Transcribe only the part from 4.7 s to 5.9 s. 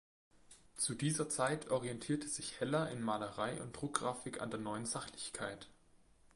Sachlichkeit.